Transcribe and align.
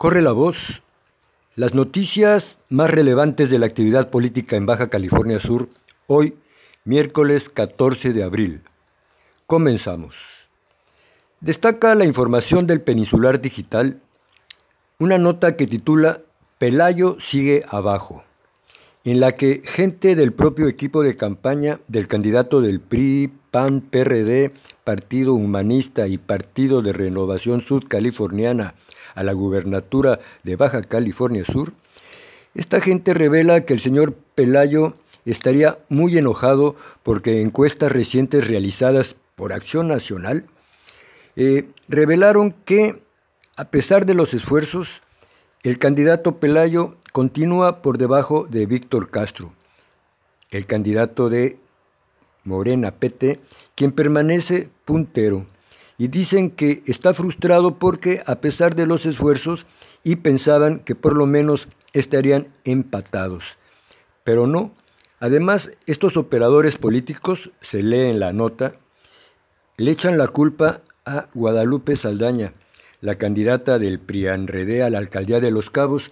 Corre 0.00 0.22
la 0.22 0.32
voz. 0.32 0.80
Las 1.56 1.74
noticias 1.74 2.58
más 2.70 2.88
relevantes 2.88 3.50
de 3.50 3.58
la 3.58 3.66
actividad 3.66 4.08
política 4.08 4.56
en 4.56 4.64
Baja 4.64 4.88
California 4.88 5.38
Sur, 5.40 5.68
hoy, 6.06 6.38
miércoles 6.86 7.50
14 7.50 8.14
de 8.14 8.22
abril. 8.22 8.62
Comenzamos. 9.46 10.16
Destaca 11.42 11.94
la 11.94 12.06
información 12.06 12.66
del 12.66 12.80
Peninsular 12.80 13.42
Digital, 13.42 14.00
una 14.98 15.18
nota 15.18 15.54
que 15.54 15.66
titula 15.66 16.22
Pelayo 16.56 17.18
sigue 17.20 17.66
abajo, 17.68 18.24
en 19.04 19.20
la 19.20 19.32
que 19.32 19.60
gente 19.66 20.16
del 20.16 20.32
propio 20.32 20.68
equipo 20.68 21.02
de 21.02 21.14
campaña 21.14 21.78
del 21.88 22.08
candidato 22.08 22.62
del 22.62 22.80
PRI, 22.80 23.30
PAN, 23.50 23.82
PRD, 23.82 24.52
Partido 24.82 25.34
Humanista 25.34 26.06
y 26.06 26.16
Partido 26.16 26.80
de 26.80 26.94
Renovación 26.94 27.60
Sudcaliforniana, 27.60 28.72
a 29.14 29.22
la 29.22 29.32
gubernatura 29.32 30.20
de 30.42 30.56
Baja 30.56 30.82
California 30.82 31.44
Sur, 31.44 31.72
esta 32.54 32.80
gente 32.80 33.14
revela 33.14 33.60
que 33.62 33.74
el 33.74 33.80
señor 33.80 34.14
Pelayo 34.34 34.94
estaría 35.24 35.78
muy 35.88 36.18
enojado 36.18 36.76
porque 37.02 37.42
encuestas 37.42 37.92
recientes 37.92 38.46
realizadas 38.48 39.16
por 39.36 39.52
Acción 39.52 39.88
Nacional 39.88 40.44
eh, 41.36 41.68
revelaron 41.88 42.52
que, 42.64 43.02
a 43.56 43.66
pesar 43.66 44.04
de 44.04 44.14
los 44.14 44.34
esfuerzos, 44.34 45.02
el 45.62 45.78
candidato 45.78 46.36
Pelayo 46.36 46.96
continúa 47.12 47.82
por 47.82 47.98
debajo 47.98 48.46
de 48.50 48.66
Víctor 48.66 49.10
Castro, 49.10 49.52
el 50.50 50.66
candidato 50.66 51.28
de 51.28 51.58
Morena 52.44 52.90
PT, 52.92 53.40
quien 53.74 53.92
permanece 53.92 54.68
puntero 54.84 55.46
y 56.00 56.08
dicen 56.08 56.50
que 56.50 56.82
está 56.86 57.12
frustrado 57.12 57.78
porque 57.78 58.22
a 58.24 58.36
pesar 58.36 58.74
de 58.74 58.86
los 58.86 59.04
esfuerzos 59.04 59.66
y 60.02 60.16
pensaban 60.16 60.78
que 60.78 60.94
por 60.94 61.14
lo 61.14 61.26
menos 61.26 61.68
estarían 61.92 62.48
empatados. 62.64 63.58
Pero 64.24 64.46
no. 64.46 64.72
Además, 65.18 65.72
estos 65.84 66.16
operadores 66.16 66.78
políticos, 66.78 67.50
se 67.60 67.82
lee 67.82 68.08
en 68.08 68.18
la 68.18 68.32
nota, 68.32 68.76
le 69.76 69.90
echan 69.90 70.16
la 70.16 70.28
culpa 70.28 70.80
a 71.04 71.26
Guadalupe 71.34 71.94
Saldaña, 71.96 72.54
la 73.02 73.16
candidata 73.16 73.78
del 73.78 74.00
PRIANREDE 74.00 74.82
a 74.82 74.88
la 74.88 74.96
alcaldía 74.96 75.38
de 75.38 75.50
Los 75.50 75.68
Cabos, 75.68 76.10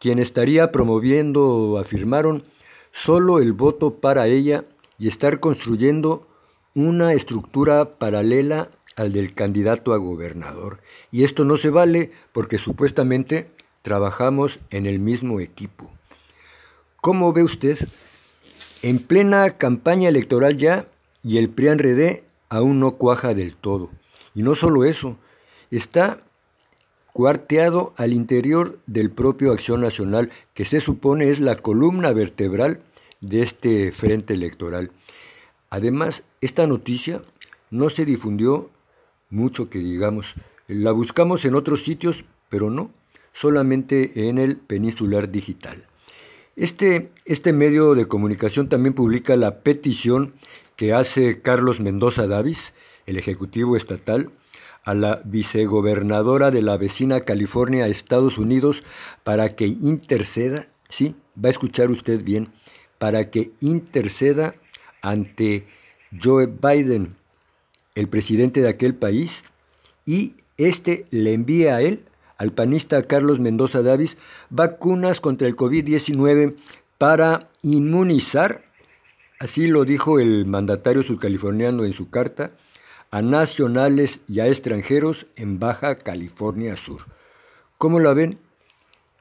quien 0.00 0.18
estaría 0.18 0.72
promoviendo, 0.72 1.78
afirmaron, 1.78 2.42
solo 2.90 3.38
el 3.38 3.52
voto 3.52 4.00
para 4.00 4.26
ella 4.26 4.64
y 4.98 5.06
estar 5.06 5.38
construyendo 5.38 6.26
una 6.74 7.12
estructura 7.12 7.98
paralela 7.98 8.68
al 8.98 9.12
del 9.12 9.32
candidato 9.32 9.94
a 9.94 9.96
gobernador. 9.96 10.80
Y 11.12 11.24
esto 11.24 11.44
no 11.44 11.56
se 11.56 11.70
vale 11.70 12.10
porque 12.32 12.58
supuestamente 12.58 13.48
trabajamos 13.82 14.58
en 14.70 14.86
el 14.86 14.98
mismo 14.98 15.40
equipo. 15.40 15.90
¿Cómo 17.00 17.32
ve 17.32 17.44
usted? 17.44 17.78
En 18.82 18.98
plena 18.98 19.50
campaña 19.50 20.08
electoral 20.08 20.56
ya 20.56 20.86
y 21.22 21.38
el 21.38 21.48
PRIAN-RD 21.48 22.22
aún 22.48 22.80
no 22.80 22.96
cuaja 22.96 23.34
del 23.34 23.54
todo. 23.54 23.90
Y 24.34 24.42
no 24.42 24.54
solo 24.54 24.84
eso, 24.84 25.16
está 25.70 26.18
cuarteado 27.12 27.94
al 27.96 28.12
interior 28.12 28.78
del 28.86 29.10
propio 29.10 29.52
Acción 29.52 29.80
Nacional, 29.80 30.30
que 30.54 30.64
se 30.64 30.80
supone 30.80 31.30
es 31.30 31.40
la 31.40 31.56
columna 31.56 32.12
vertebral 32.12 32.80
de 33.20 33.42
este 33.42 33.92
frente 33.92 34.34
electoral. 34.34 34.90
Además, 35.70 36.24
esta 36.40 36.66
noticia 36.66 37.22
no 37.70 37.90
se 37.90 38.04
difundió 38.04 38.70
mucho 39.30 39.70
que 39.70 39.78
digamos. 39.78 40.34
La 40.66 40.92
buscamos 40.92 41.44
en 41.44 41.54
otros 41.54 41.82
sitios, 41.82 42.24
pero 42.48 42.70
no, 42.70 42.90
solamente 43.32 44.28
en 44.28 44.38
el 44.38 44.56
peninsular 44.56 45.30
digital. 45.30 45.86
Este, 46.56 47.12
este 47.24 47.52
medio 47.52 47.94
de 47.94 48.06
comunicación 48.06 48.68
también 48.68 48.94
publica 48.94 49.36
la 49.36 49.60
petición 49.60 50.34
que 50.76 50.92
hace 50.92 51.40
Carlos 51.40 51.80
Mendoza 51.80 52.26
Davis, 52.26 52.74
el 53.06 53.16
Ejecutivo 53.16 53.76
Estatal, 53.76 54.30
a 54.84 54.94
la 54.94 55.20
vicegobernadora 55.24 56.50
de 56.50 56.62
la 56.62 56.76
vecina 56.76 57.20
California, 57.20 57.86
Estados 57.86 58.38
Unidos, 58.38 58.82
para 59.22 59.54
que 59.54 59.66
interceda, 59.66 60.68
sí, 60.88 61.14
va 61.36 61.48
a 61.48 61.50
escuchar 61.50 61.90
usted 61.90 62.24
bien, 62.24 62.48
para 62.98 63.30
que 63.30 63.52
interceda 63.60 64.54
ante 65.02 65.66
Joe 66.22 66.46
Biden 66.46 67.17
el 67.98 68.06
presidente 68.06 68.62
de 68.62 68.68
aquel 68.68 68.94
país, 68.94 69.44
y 70.06 70.34
este 70.56 71.06
le 71.10 71.32
envía 71.32 71.74
a 71.74 71.82
él, 71.82 72.04
al 72.36 72.52
panista 72.52 73.02
Carlos 73.02 73.40
Mendoza 73.40 73.82
Davis, 73.82 74.16
vacunas 74.50 75.20
contra 75.20 75.48
el 75.48 75.56
COVID-19 75.56 76.54
para 76.96 77.48
inmunizar, 77.62 78.62
así 79.40 79.66
lo 79.66 79.84
dijo 79.84 80.20
el 80.20 80.46
mandatario 80.46 81.02
subcaliforniano 81.02 81.84
en 81.84 81.92
su 81.92 82.08
carta, 82.08 82.52
a 83.10 83.20
nacionales 83.20 84.20
y 84.28 84.38
a 84.38 84.46
extranjeros 84.46 85.26
en 85.34 85.58
Baja 85.58 85.96
California 85.96 86.76
Sur. 86.76 87.00
¿Cómo 87.78 87.98
la 87.98 88.14
ven? 88.14 88.38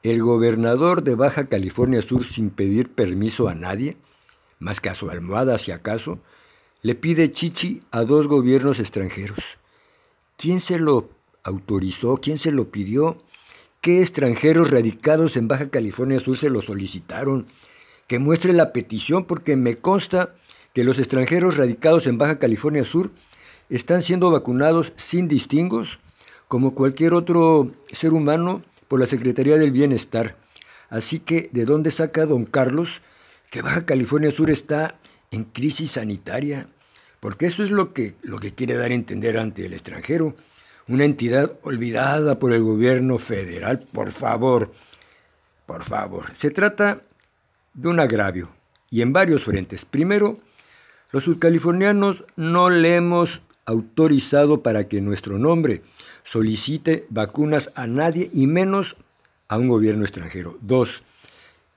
El 0.04 0.22
gobernador 0.22 1.02
de 1.02 1.16
Baja 1.16 1.48
California 1.48 2.04
Sur, 2.04 2.26
sin 2.26 2.52
pedir 2.52 2.90
permiso 2.90 3.48
a 3.48 3.56
nadie, 3.56 3.98
más 4.60 4.80
que 4.82 4.90
a 4.90 4.94
su 4.94 5.10
almohada 5.10 5.58
si 5.58 5.72
acaso, 5.72 6.20
le 6.82 6.96
pide 6.96 7.32
chichi 7.32 7.82
a 7.92 8.04
dos 8.04 8.28
gobiernos 8.28 8.80
extranjeros. 8.80 9.58
¿Quién 10.38 10.60
se 10.60 10.78
lo 10.78 11.10
autorizó? 11.44 12.18
¿Quién 12.18 12.38
se 12.38 12.52
lo 12.52 12.70
pidió? 12.70 13.18
¿Qué 13.82 14.02
extranjeros 14.02 14.72
radicados 14.72 15.38
en 15.38 15.48
Baja 15.48 15.70
California 15.70 16.20
Sur 16.20 16.38
se 16.38 16.50
lo 16.50 16.62
solicitaron? 16.62 17.48
Que 18.08 18.20
muestre 18.20 18.54
la 18.54 18.74
petición 18.74 19.26
porque 19.26 19.56
me 19.56 19.78
consta 19.78 20.36
que 20.74 20.84
los 20.84 21.00
extranjeros 21.00 21.58
radicados 21.58 22.06
en 22.06 22.18
Baja 22.18 22.38
California 22.38 22.84
Sur 22.84 23.12
están 23.70 24.02
siendo 24.02 24.32
vacunados 24.32 24.94
sin 24.96 25.28
distingos, 25.28 26.00
como 26.48 26.76
cualquier 26.76 27.14
otro 27.14 27.72
ser 27.92 28.14
humano, 28.14 28.62
por 28.88 29.00
la 29.00 29.06
Secretaría 29.06 29.58
del 29.58 29.72
Bienestar. 29.72 30.38
Así 30.90 31.20
que, 31.20 31.50
¿de 31.52 31.66
dónde 31.66 31.92
saca 31.92 32.26
don 32.26 32.46
Carlos 32.46 33.02
que 33.50 33.62
Baja 33.62 33.86
California 33.86 34.32
Sur 34.32 34.50
está 34.52 34.96
en 35.32 35.46
crisis 35.46 35.92
sanitaria, 35.92 36.68
porque 37.20 37.48
eso 37.48 37.64
es 37.64 37.72
lo 37.72 37.94
que, 37.94 38.16
lo 38.22 38.40
que 38.40 38.54
quiere 38.54 38.76
dar 38.76 38.92
a 38.92 38.96
entender 38.96 39.38
ante 39.38 39.66
el 39.66 39.74
extranjero, 39.74 40.36
una 40.88 41.04
entidad 41.04 41.52
olvidada 41.64 42.40
por 42.40 42.54
el 42.54 42.64
gobierno 42.64 43.18
federal, 43.18 43.86
por 43.92 44.12
favor, 44.12 44.72
por 45.66 45.84
favor. 45.84 46.34
Se 46.36 46.52
trata 46.52 47.02
de 47.74 47.88
un 47.90 48.00
agravio, 48.00 48.50
y 48.90 49.02
en 49.02 49.14
varios 49.14 49.44
frentes. 49.44 49.86
Primero, 49.86 50.38
los 51.12 51.24
subcalifornianos 51.24 52.24
no 52.36 52.70
le 52.70 52.96
hemos 52.96 53.42
autorizado 53.66 54.64
para 54.64 54.88
que 54.88 55.02
nuestro 55.02 55.38
nombre 55.38 55.82
solicite 56.24 57.06
vacunas 57.10 57.70
a 57.76 57.86
nadie 57.86 58.30
y 58.34 58.48
menos 58.48 58.96
a 59.50 59.58
un 59.58 59.68
gobierno 59.68 60.06
extranjero. 60.06 60.58
Dos, 60.62 61.04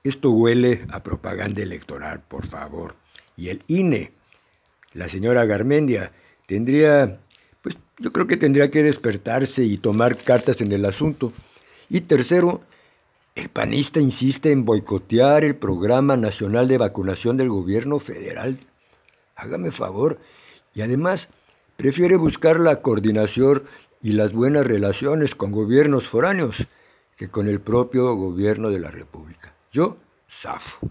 esto 0.03 0.31
huele 0.31 0.85
a 0.89 1.03
propaganda 1.03 1.61
electoral, 1.61 2.21
por 2.27 2.47
favor 2.47 2.95
y 3.37 3.49
el 3.49 3.61
INE. 3.67 4.11
La 4.93 5.09
señora 5.09 5.45
Garmendia 5.45 6.11
tendría, 6.45 7.19
pues 7.61 7.77
yo 7.97 8.11
creo 8.11 8.27
que 8.27 8.37
tendría 8.37 8.69
que 8.69 8.83
despertarse 8.83 9.63
y 9.63 9.77
tomar 9.77 10.17
cartas 10.17 10.61
en 10.61 10.71
el 10.71 10.85
asunto. 10.85 11.31
Y 11.89 12.01
tercero, 12.01 12.61
el 13.35 13.49
panista 13.49 13.99
insiste 13.99 14.51
en 14.51 14.65
boicotear 14.65 15.43
el 15.43 15.55
programa 15.55 16.17
nacional 16.17 16.67
de 16.67 16.77
vacunación 16.77 17.37
del 17.37 17.49
gobierno 17.49 17.99
federal. 17.99 18.57
Hágame 19.35 19.71
favor. 19.71 20.19
Y 20.73 20.81
además, 20.81 21.29
prefiere 21.77 22.15
buscar 22.15 22.59
la 22.59 22.81
coordinación 22.81 23.63
y 24.01 24.11
las 24.13 24.33
buenas 24.33 24.65
relaciones 24.65 25.35
con 25.35 25.51
gobiernos 25.51 26.07
foráneos 26.07 26.67
que 27.17 27.29
con 27.29 27.47
el 27.47 27.59
propio 27.59 28.15
gobierno 28.15 28.69
de 28.69 28.79
la 28.79 28.91
República. 28.91 29.53
Yo, 29.71 29.97
zafo. 30.29 30.89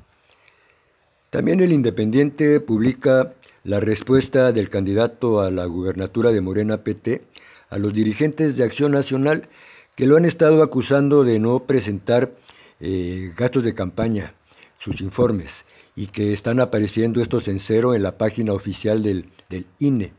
También 1.31 1.61
el 1.61 1.73
Independiente 1.73 2.59
publica 2.59 3.35
la 3.63 3.79
respuesta 3.79 4.51
del 4.51 4.69
candidato 4.69 5.41
a 5.41 5.53
la 5.53 5.65
gubernatura 5.67 6.33
de 6.33 6.41
Morena 6.41 6.79
PT 6.79 7.23
a 7.69 7.79
los 7.79 7.95
dirigentes 7.95 8.57
de 8.57 8.65
Acción 8.65 8.91
Nacional 8.91 9.49
que 9.95 10.07
lo 10.07 10.17
han 10.17 10.25
estado 10.25 10.61
acusando 10.61 11.23
de 11.23 11.39
no 11.39 11.61
presentar 11.61 12.33
eh, 12.81 13.31
gastos 13.37 13.63
de 13.63 13.75
campaña, 13.75 14.35
sus 14.81 15.01
informes, 15.01 15.67
y 15.95 16.09
que 16.09 16.33
están 16.33 16.59
apareciendo 16.59 17.21
estos 17.21 17.47
en 17.47 17.61
cero 17.61 17.95
en 17.95 18.03
la 18.03 18.19
página 18.19 18.53
oficial 18.53 19.03
del, 19.03 19.27
del 19.49 19.67
INE. 19.79 20.13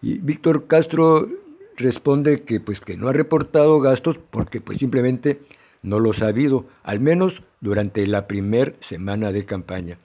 Y 0.00 0.18
Víctor 0.18 0.66
Castro 0.66 1.28
responde 1.76 2.42
que, 2.42 2.58
pues, 2.60 2.80
que 2.80 2.96
no 2.96 3.08
ha 3.08 3.12
reportado 3.12 3.80
gastos 3.80 4.16
porque 4.30 4.62
pues, 4.62 4.78
simplemente 4.78 5.40
no 5.82 6.00
los 6.00 6.22
ha 6.22 6.28
habido, 6.28 6.64
al 6.84 7.00
menos 7.00 7.42
durante 7.60 8.06
la 8.06 8.26
primera 8.26 8.72
semana 8.80 9.30
de 9.30 9.44
campaña. 9.44 9.98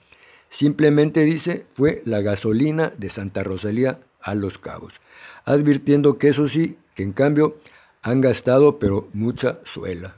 Simplemente 0.54 1.24
dice, 1.24 1.66
fue 1.72 2.00
la 2.04 2.20
gasolina 2.20 2.92
de 2.96 3.10
Santa 3.10 3.42
Rosalía 3.42 3.98
a 4.20 4.36
Los 4.36 4.56
Cabos, 4.56 4.92
advirtiendo 5.44 6.16
que 6.16 6.28
eso 6.28 6.46
sí, 6.46 6.78
que 6.94 7.02
en 7.02 7.10
cambio 7.10 7.56
han 8.02 8.20
gastado 8.20 8.78
pero 8.78 9.08
mucha 9.12 9.58
suela. 9.64 10.14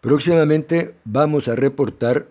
Próximamente 0.00 0.94
vamos 1.04 1.48
a 1.48 1.56
reportar 1.56 2.28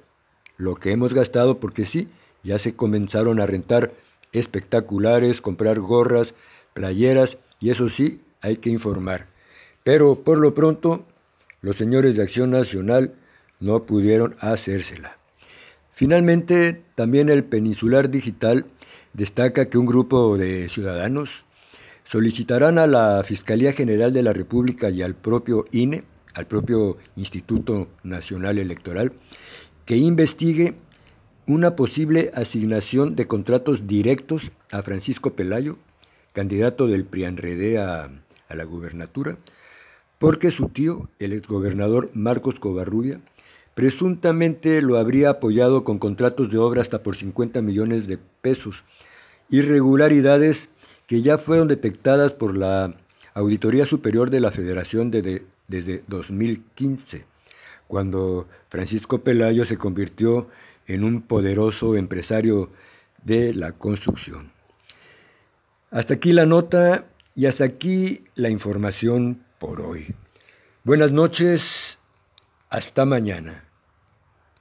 lo 0.56 0.76
que 0.76 0.94
hemos 0.94 1.14
gastado 1.14 1.60
porque 1.60 1.84
sí, 1.84 2.08
ya 2.42 2.58
se 2.58 2.78
comenzaron 2.78 3.42
a 3.42 3.46
rentar 3.46 3.92
espectaculares, 4.32 5.42
comprar 5.42 5.78
gorras, 5.82 6.36
playeras 6.74 7.38
y 7.60 7.72
eso 7.72 7.90
sí, 7.90 8.22
hay 8.40 8.56
que 8.56 8.70
informar. 8.70 9.26
Pero 9.84 10.24
por 10.24 10.38
lo 10.38 10.54
pronto, 10.54 11.04
los 11.62 11.76
señores 11.76 12.16
de 12.16 12.24
Acción 12.24 12.52
Nacional 12.52 13.14
no 13.60 13.84
pudieron 13.84 14.38
hacérsela. 14.40 15.19
Finalmente, 16.00 16.82
también 16.96 17.28
el 17.28 17.44
Peninsular 17.44 18.10
Digital 18.10 18.64
destaca 19.12 19.70
que 19.70 19.78
un 19.78 19.86
grupo 19.86 20.38
de 20.38 20.70
ciudadanos 20.70 21.44
solicitarán 22.06 22.78
a 22.78 22.88
la 22.88 23.22
Fiscalía 23.26 23.74
General 23.74 24.14
de 24.14 24.24
la 24.24 24.32
República 24.32 24.90
y 24.90 25.02
al 25.02 25.14
propio 25.14 25.66
INE, 25.74 26.06
al 26.34 26.46
propio 26.48 26.96
Instituto 27.18 27.90
Nacional 28.04 28.60
Electoral, 28.60 29.12
que 29.84 29.98
investigue 29.98 30.76
una 31.48 31.76
posible 31.76 32.32
asignación 32.34 33.18
de 33.18 33.28
contratos 33.28 33.86
directos 33.86 34.54
a 34.72 34.82
Francisco 34.82 35.34
Pelayo, 35.34 35.80
candidato 36.32 36.88
del 36.88 37.04
PRIANREDE 37.04 37.78
a, 37.78 38.10
a 38.48 38.56
la 38.56 38.64
gubernatura, 38.64 39.38
porque 40.18 40.50
su 40.50 40.70
tío, 40.70 41.10
el 41.20 41.34
exgobernador 41.34 42.10
Marcos 42.14 42.58
Covarrubia, 42.58 43.20
presuntamente 43.80 44.82
lo 44.82 44.98
habría 44.98 45.30
apoyado 45.30 45.86
con 45.86 46.00
contratos 46.00 46.52
de 46.52 46.58
obra 46.58 46.82
hasta 46.82 47.02
por 47.02 47.16
50 47.16 47.62
millones 47.62 48.08
de 48.08 48.18
pesos, 48.42 48.84
irregularidades 49.50 50.70
que 51.08 51.22
ya 51.22 51.38
fueron 51.38 51.70
detectadas 51.70 52.34
por 52.34 52.58
la 52.58 52.94
Auditoría 53.34 53.86
Superior 53.86 54.32
de 54.32 54.42
la 54.42 54.52
Federación 54.52 55.12
desde 55.12 56.04
2015, 56.08 57.24
cuando 57.88 58.50
Francisco 58.68 59.22
Pelayo 59.22 59.64
se 59.64 59.78
convirtió 59.78 60.50
en 60.86 61.06
un 61.06 61.22
poderoso 61.22 61.96
empresario 61.96 62.72
de 63.24 63.54
la 63.54 63.72
construcción. 63.72 64.52
Hasta 65.90 66.16
aquí 66.16 66.34
la 66.34 66.46
nota 66.46 67.06
y 67.34 67.46
hasta 67.46 67.64
aquí 67.64 68.26
la 68.36 68.50
información 68.50 69.42
por 69.58 69.80
hoy. 69.80 70.14
Buenas 70.84 71.14
noches, 71.14 71.98
hasta 72.70 73.06
mañana. 73.06 73.69